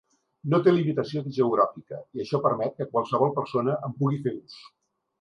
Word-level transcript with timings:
No 0.53 0.59
té 0.67 0.71
limitació 0.71 1.23
geogràfica 1.35 2.01
i 2.21 2.25
això 2.25 2.41
permet 2.49 2.77
que 2.81 2.91
qualsevol 2.97 3.39
persona 3.39 3.81
en 3.91 3.99
pugui 4.03 4.23
fer 4.29 4.39
ús. 4.43 4.61